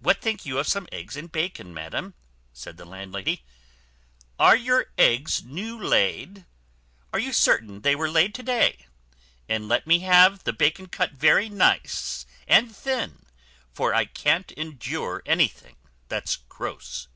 [0.00, 2.14] "What think you of some eggs and bacon, madam?"
[2.52, 3.44] said the landlady.
[4.36, 6.46] "Are your eggs new laid?
[7.12, 8.86] are you certain they were laid to day?
[9.48, 13.24] and let me have the bacon cut very nice and thin;
[13.72, 15.76] for I can't endure anything
[16.08, 17.06] that's gross.